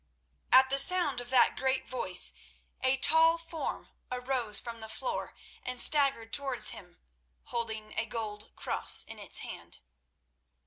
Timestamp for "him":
6.69-6.97